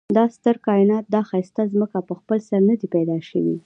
[0.17, 3.55] دا ستر کاينات دا ښايسته ځمکه په خپل سر ندي پيدا شوي